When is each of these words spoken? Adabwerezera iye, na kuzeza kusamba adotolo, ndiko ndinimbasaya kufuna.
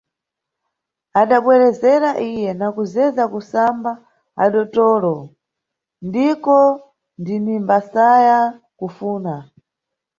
Adabwerezera 1.21 2.09
iye, 2.27 2.49
na 2.59 2.67
kuzeza 2.75 3.23
kusamba 3.33 3.91
adotolo, 4.45 5.15
ndiko 6.07 6.55
ndinimbasaya 7.21 8.39
kufuna. 8.79 9.33